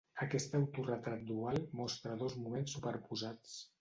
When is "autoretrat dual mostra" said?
0.59-2.17